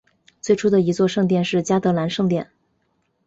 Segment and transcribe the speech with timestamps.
[0.41, 2.49] 最初的一座圣殿是嘉德兰圣殿。